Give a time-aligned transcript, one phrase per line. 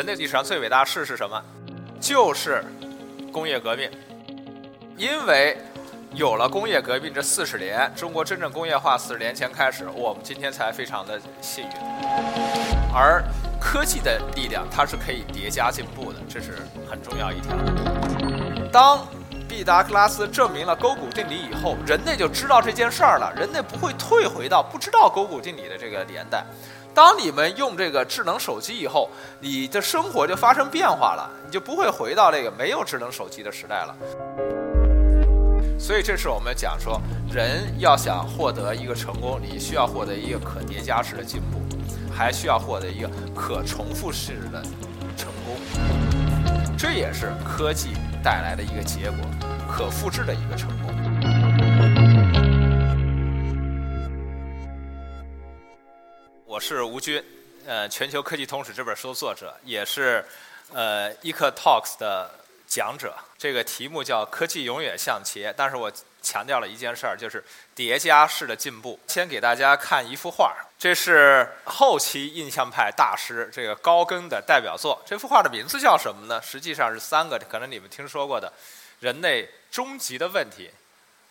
[0.00, 1.38] 人类历史上最伟大的事是什么？
[2.00, 2.64] 就是
[3.30, 3.90] 工业革命。
[4.96, 5.58] 因为
[6.14, 11.70] 有了工业革命这四十年，中国真正工业化四十年前开始，我们今天才非常的幸运。
[12.94, 13.22] 而
[13.60, 17.54] 科技的力量，它是可以叠加进步的，这是很重要一条。
[18.72, 19.06] 当
[19.46, 26.42] 毕达哥拉斯证明了勾股定理以后，人类就知道这件事儿了，人类不会退回到不知道勾股定理的这个年代。
[26.94, 29.08] 当你们用这个智能手机以后，
[29.38, 33.96] 你的生活就发生变化了，你就不会回到这个没有智能手机的时代了。
[35.78, 37.00] 所以，这是我们讲说，
[37.32, 41.58] 人要想获得一个成功，你需要获得一个可叠加式的进步，
[42.14, 44.62] 还需要获得一个可重复式的
[45.16, 45.56] 成功。
[46.76, 49.18] 这也是科技带来的一个结果，
[49.70, 50.99] 可复制的一个成功。
[56.50, 57.24] 我是吴军，
[57.64, 60.24] 呃，《全球科技通史》这本书的作者，也是
[60.72, 62.28] 呃 Eco Talks 的
[62.66, 63.14] 讲者。
[63.38, 67.40] 这个题目叫“科技永远向前”，但是我强调了一件事儿，就是
[67.72, 68.98] 叠加式的进步。
[69.06, 75.00] 先给大家看一幅画，这是后期印象派大师这个高更的代表作。
[75.06, 76.42] 这幅画的名字叫什么呢？
[76.42, 78.52] 实际上是三个，可能你们听说过的：
[78.98, 80.68] 人类终极的问题，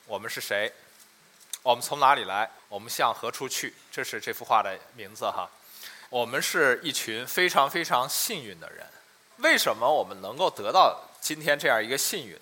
[0.06, 0.72] 我们是谁？
[1.62, 2.50] 我们从哪里来？
[2.68, 3.74] 我们向何处去？
[3.92, 5.50] 这是这幅画的名字哈。
[6.10, 8.86] 我们是一群非常非常幸运的人。
[9.38, 12.38] 为什么我们能够得到今天这样一个幸运？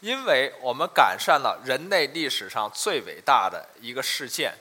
[0.00, 4.54] 因为我们赶上了人类历史上最伟大的一个事件，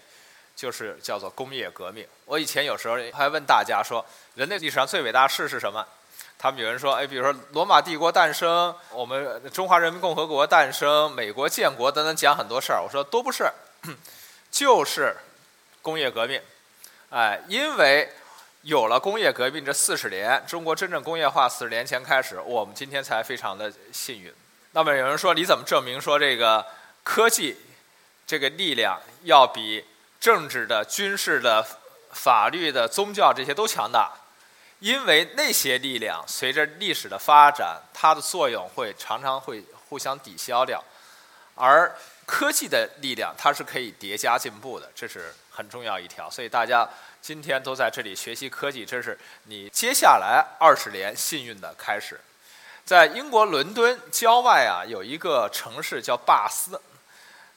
[0.55, 2.07] 就是叫做工业革命。
[2.25, 5.85] 我以前有时候还问大家说，人类历史上最伟大的事是什么？
[6.43, 12.83] 他们有人说，哎，比如说罗马帝国诞生，我们中华人民共和国诞生，美国建国等等，讲很多事儿。
[12.83, 13.49] 我说都不是，
[14.51, 15.15] 就是
[15.81, 16.41] 工业革命。
[17.11, 18.09] 哎，因为
[18.63, 24.29] 有了工业革命这四十年，中国真正工业化四十年前开始，我们今天才非常的幸运。
[24.73, 26.65] 那么有人说，你怎么证明说这个
[27.05, 27.55] 科技
[28.27, 29.85] 这个力量要比
[30.19, 31.65] 政治的、军事的、
[32.11, 34.11] 法律的、宗教这些都强大？
[34.83, 40.83] 因为那些力量随着历史的发展，它的作用会常常会互相抵消掉，
[41.55, 41.89] 而
[42.25, 46.29] 科技的力量它是可以叠加进步的，这是很重要一条。
[46.29, 46.85] 所以大家
[47.21, 52.19] 今天都在这里学习科技，这是你接下来二十年幸运的开始。
[52.83, 56.77] 在英国伦敦郊外啊，有一个城市叫巴斯。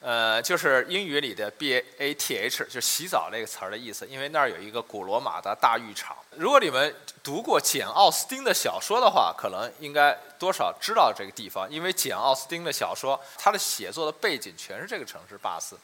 [0.06, 4.06] 呃，就是英语里的 B A T H，就洗澡那个词儿的意思。
[4.06, 6.16] 因为那儿有一个古罗马的大浴场。
[6.36, 6.94] 如果你们
[7.24, 11.68] 读过简·奥斯汀的小说的话，可能应该多少知道这个地方。
[11.68, 15.76] 因为简·奥斯汀的小说，他的写作的背景全是这个城市巴斯，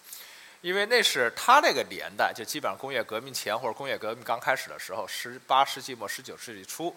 [0.61, 6.95] 因为那是他那个年代，就基本上工业革命前或者工业革命刚开始的时候，十八世纪末十九世纪初。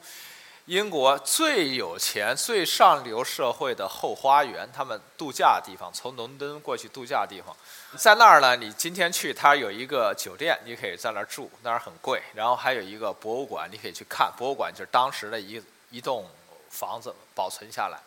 [0.65, 7.55] 英国最有钱、最上流社会的后花园，他们度假的地方，从伦敦过去度假的地方，
[7.95, 8.55] 在那儿呢。
[8.55, 12.19] 你今天去，它有一个酒店，你可以在那儿住，那儿很贵。
[12.33, 14.33] 然后还有一个博物馆，你可以去看。
[14.35, 15.61] 博物馆就是当时的一
[15.91, 16.27] 一栋
[16.71, 17.99] 房子保存下来。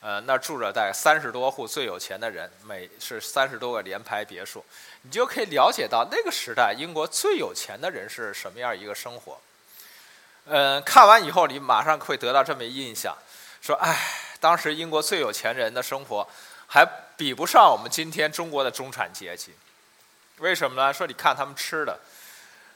[0.00, 4.64] 呃，那儿住着大概三十多户最有钱的人，每是三十多个联排别墅，
[5.02, 9.38] 你就可以了解到那个时代英国最有钱的人是什么样一个生活。
[10.46, 13.16] 嗯，看完以后，你马上会得到这么一印象，
[13.62, 13.98] 说：“哎，
[14.40, 16.28] 当时英国最有钱人的生活，
[16.66, 16.84] 还
[17.16, 19.54] 比不上我们今天中国的中产阶级。
[20.38, 20.92] 为什么呢？
[20.92, 21.98] 说你看他们吃的，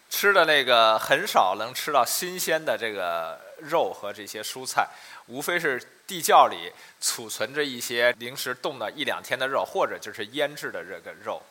[0.08, 4.88] 吃的那个很少能吃到新鲜的这个肉和这些蔬菜，
[5.26, 11.42] 无非是地窖里储存着一些临时冻了一两天的肉，或者就是腌制的这个肉。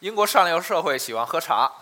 [0.00, 1.72] 英国上流社会喜欢喝茶。”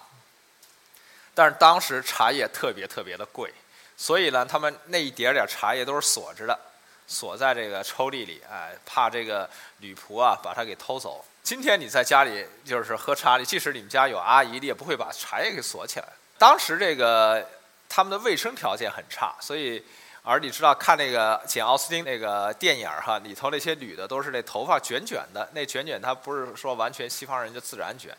[1.36, 3.52] 但是当时茶叶特别特别的贵，
[3.94, 6.58] 所以呢，他们那一点点茶叶都是锁着的，
[7.06, 9.46] 锁在这个抽屉里，哎，怕这个
[9.80, 11.22] 女仆啊把它给偷走。
[11.42, 16.08] 今天你在家里就是喝茶，你即使你们家有阿姨，你也不会把茶叶给锁起来。
[16.38, 17.46] 当时这个
[17.86, 19.84] 他们的卫生条件很差，所以
[20.22, 28.16] 而你知道看那个简奥斯汀那个电影哈，里头那些女的都是那头发卷卷的，那卷卷它不是说完全西方人就自然卷。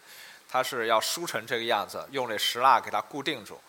[0.50, 3.60] 它是要梳成这个样子，用这石蜡给它固定住。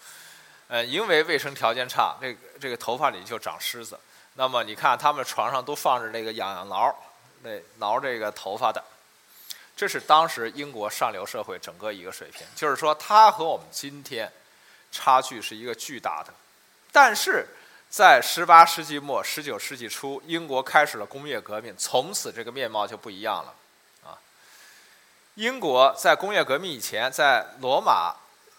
[0.69, 3.99] 呃，因为卫生条件差，这个这个头发里就长虱子。
[4.35, 6.95] 那么你看，他们床上都放着那个痒痒挠，
[7.43, 8.83] 那挠这个头发的。
[9.75, 14.31] 这是当时英国上流社会整个一个水平，就是说，它和我们今天
[14.91, 16.35] 差距是一个巨大的。
[16.93, 17.47] 但是
[17.89, 23.55] 在十八世纪末、十九世纪初，英国开始了工业革命，从此这个面貌就不一样了
[24.05, 24.19] 啊。
[25.39, 28.13] 英国在工业革命以前，在罗马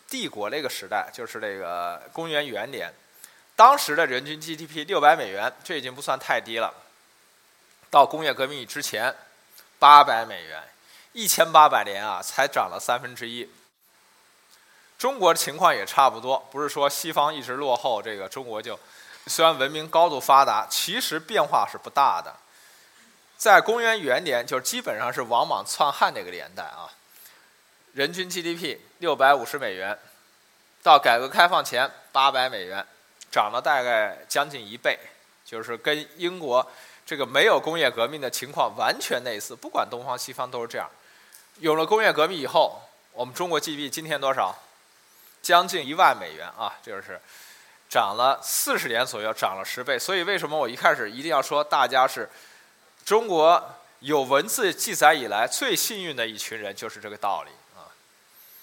[0.07, 2.89] 帝国那个时代，就是这个公元元年，
[3.53, 6.73] 当时的人均 GDP 六百美元，这已经不算太低了。
[7.89, 9.13] 到工业革命之前，
[9.77, 10.63] 八百美元，
[11.11, 13.49] 一千八百年啊，才涨了三分之一。
[14.97, 18.79] 中国的情况也差不多，不是说西方一直落后，这个中国就
[19.27, 22.33] 虽然文明高度发达，其实变化是不大的。
[23.39, 26.91] 在公元元年，就是基本上是王莽篡汉那个年代啊，
[27.93, 29.97] 人均 GDP 六百五十美元，
[30.83, 32.85] 到改革开放前八百美元，
[33.31, 34.99] 涨了大概将近一倍，
[35.45, 36.69] 就是跟英国
[37.05, 39.55] 这个没有工业革命的情况完全类似。
[39.55, 40.89] 不管东方西方都是这样。
[41.59, 42.81] 有了工业革命以后，
[43.13, 44.53] 我们中国 GDP 今天多少？
[45.41, 47.17] 将近一万美元啊，就是
[47.89, 49.97] 涨了四十年左右，涨了十倍。
[49.97, 52.29] 所以为什么我一开始一定要说大家是
[53.09, 57.89] 中国有文字记载以来最幸运的一群人，就是这个道理啊。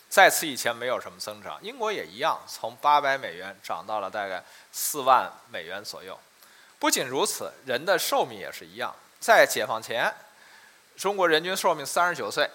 [0.08, 4.40] 在此以前没有什么增长，英国也一样，从八百美元涨到了大概
[4.70, 6.16] 四万美元左右。
[6.78, 10.14] 不仅如此，人的寿命也是一样，在解放前，
[10.96, 12.48] 中国人均寿命三十九岁。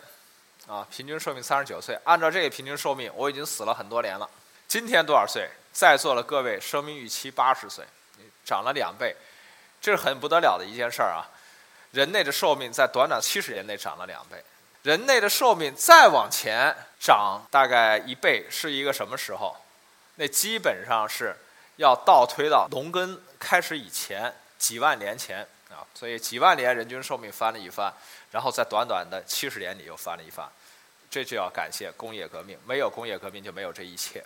[0.68, 2.00] 啊，平均寿命三十九岁。
[2.06, 4.30] 按照这个平均寿命，我已经死了很多年了。
[4.66, 5.50] 今天多少岁？
[5.74, 7.84] 在座的各位，生命预期八十岁，
[8.46, 9.14] 涨了两倍，
[9.82, 11.28] 这是很不得了的一件事儿啊！
[11.92, 14.44] 人类的寿命在短短七十年内涨了两倍。
[14.84, 19.56] 人类的寿命再往前涨大概一倍，是一个什么时候？
[20.16, 21.36] 那基本上是
[21.76, 25.86] 要倒推到农耕开始以前几万年前啊！
[25.94, 27.94] 所以几万年人均寿命翻了一番。
[28.32, 30.50] 然后在短短的七十年里又翻了一番，
[31.10, 34.24] 这就要感谢工业革命，没有工业革命就没有这一切。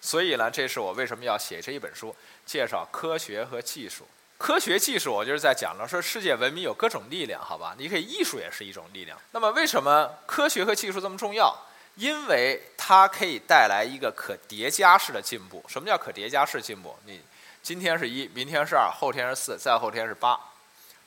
[0.00, 2.14] 所以呢，这是我为什么要写这一本书，
[2.46, 4.06] 介绍科学和技术。
[4.38, 7.74] 科学技术，我就是在讲了，说世界文明有各种力量，好吧？
[7.76, 9.18] 你可以艺术也是一种力量。
[9.32, 11.54] 那么为什么科学和技术这么重要？
[11.96, 15.64] 因为它可以带来一个可叠加式的进步。
[15.68, 16.96] 什么叫可叠加式进步？
[17.04, 17.20] 你
[17.60, 20.38] 今天是一，明天是二，后天是四，再后天是八，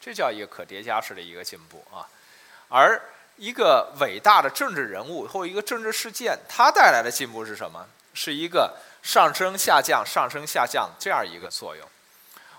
[0.01, 2.03] 这叫一个可叠加式的一个进步啊。
[2.67, 3.01] 而
[3.37, 7.87] 一个伟大的政治人物或一个政治事件，它带来的进步是什么？
[8.13, 11.87] 是一个上升下降、上升下降这样一个作用。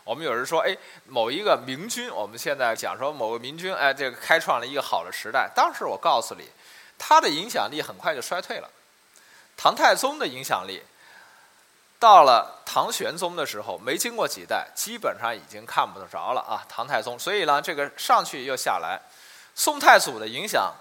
[0.05, 0.77] 我们有人说，哎，
[1.07, 5.51] 某一个明君，我们现在讲说某个明君，哎，这个开创了一个好的时代。
[5.55, 6.49] 当时我告诉你，
[6.99, 8.69] 他的影响力很快就衰退了。
[9.57, 10.83] 唐太宗的影响力，
[12.01, 16.67] 到了唐玄宗的时候，没经过几代，基本上已经看不着了啊。
[16.69, 19.01] 唐太宗，所以呢，这个上去又下来。
[19.55, 20.75] 宋太祖的影响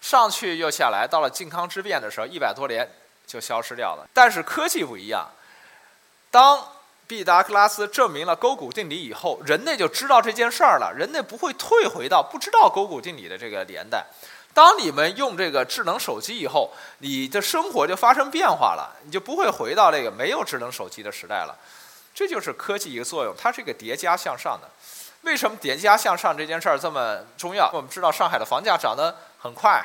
[0.00, 2.90] 上去又下来，到了靖康之变的时候，一百多年
[3.26, 4.08] 就消失掉了。
[4.12, 5.28] 但是科技不一样，
[6.30, 6.66] 当
[7.10, 10.94] 毕达哥拉斯证明了勾股定理以后，人类就知道这件事儿了。
[10.96, 14.06] 人类不会退回到不知道勾股定理的这个年代。
[14.54, 21.58] 当你们用这个智能手机以后，你的生活就发生变化了，你就不会回到那个没有智能手机的时代了。
[22.14, 24.70] 这就是科技一个作用，它是一个叠加向上的。
[25.22, 27.68] 为什么叠加向上这件事儿这么重要？
[27.74, 29.84] 我们知道上海的房价涨得很快，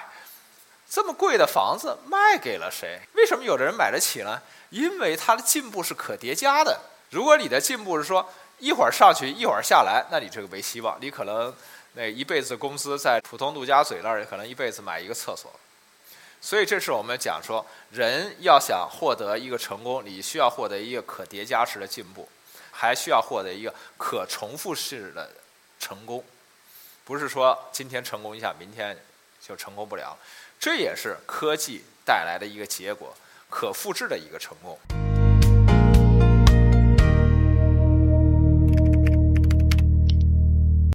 [0.88, 3.00] 这么贵的房子卖给了谁？
[3.14, 4.40] 为什么有的人买得起呢？
[4.70, 6.80] 因为它的进步是可叠加的。
[7.10, 8.28] 如果你的进步是说
[8.60, 10.98] 一会儿上去一会儿下来，那你这个没希望。
[11.00, 11.54] 你可能
[11.94, 15.52] 那一辈子工资在普通陆家嘴那儿，可能一辈子买一个厕所。
[16.42, 22.28] 所以这是我们讲说，人要想获得一个成功，你需要获得一个可叠加式的进步。
[22.78, 25.32] 还需要获得一个可重复式的
[25.80, 26.22] 成功，
[27.06, 28.98] 不是说今天成功一下，明天
[29.40, 30.18] 就成功不了。
[30.60, 33.16] 这也是科技带来的一个结果，
[33.50, 34.78] 可复制的一个成功。